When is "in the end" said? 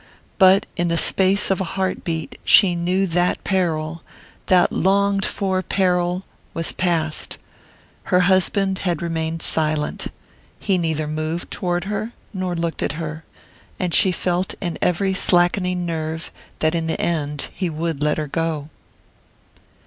16.73-17.49